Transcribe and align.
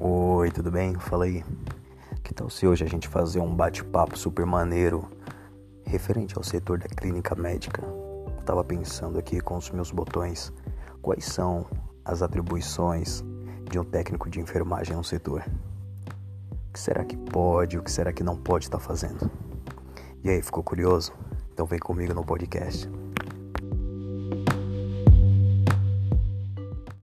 Oi, 0.00 0.52
tudo 0.52 0.70
bem? 0.70 0.94
Fala 0.94 1.24
aí. 1.24 1.44
Que 2.22 2.32
tal 2.32 2.48
se 2.48 2.68
hoje 2.68 2.84
a 2.84 2.88
gente 2.88 3.08
fazer 3.08 3.40
um 3.40 3.52
bate-papo 3.52 4.16
super 4.16 4.46
maneiro 4.46 5.10
referente 5.84 6.38
ao 6.38 6.44
setor 6.44 6.78
da 6.78 6.86
clínica 6.86 7.34
médica? 7.34 7.82
Eu 7.82 8.44
tava 8.44 8.62
pensando 8.62 9.18
aqui 9.18 9.40
com 9.40 9.56
os 9.56 9.68
meus 9.70 9.90
botões 9.90 10.52
quais 11.02 11.24
são 11.24 11.66
as 12.04 12.22
atribuições 12.22 13.24
de 13.68 13.76
um 13.76 13.84
técnico 13.84 14.30
de 14.30 14.40
enfermagem 14.40 14.94
no 14.94 15.02
setor. 15.02 15.44
O 16.68 16.72
que 16.72 16.78
será 16.78 17.04
que 17.04 17.16
pode, 17.16 17.76
o 17.76 17.82
que 17.82 17.90
será 17.90 18.12
que 18.12 18.22
não 18.22 18.36
pode 18.36 18.66
estar 18.66 18.78
tá 18.78 18.84
fazendo? 18.84 19.28
E 20.22 20.30
aí, 20.30 20.40
ficou 20.40 20.62
curioso? 20.62 21.12
Então 21.52 21.66
vem 21.66 21.80
comigo 21.80 22.14
no 22.14 22.24
podcast. 22.24 22.88